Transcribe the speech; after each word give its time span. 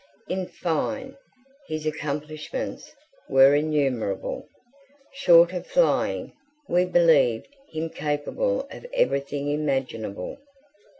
In 0.27 0.47
fine, 0.47 1.15
his 1.67 1.85
accomplishments 1.85 2.91
were 3.29 3.53
innumerable. 3.53 4.47
Short 5.13 5.53
of 5.53 5.67
flying, 5.67 6.33
we 6.67 6.85
believed 6.85 7.49
him 7.69 7.87
capable 7.91 8.67
of 8.71 8.87
everything 8.95 9.51
imaginable. 9.51 10.39